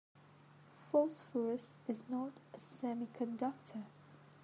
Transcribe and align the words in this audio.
Phosphorus 0.71 1.75
is 1.87 2.01
not 2.09 2.31
a 2.55 2.57
semiconductor. 2.57 3.83